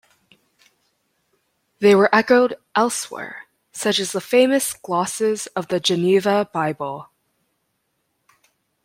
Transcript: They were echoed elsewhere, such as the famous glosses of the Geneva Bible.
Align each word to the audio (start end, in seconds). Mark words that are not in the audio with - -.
They 1.77 1.93
were 1.93 2.09
echoed 2.11 2.55
elsewhere, 2.75 3.43
such 3.71 3.99
as 3.99 4.13
the 4.13 4.19
famous 4.19 4.73
glosses 4.73 5.45
of 5.55 5.67
the 5.67 5.79
Geneva 5.79 6.49
Bible. 6.51 7.09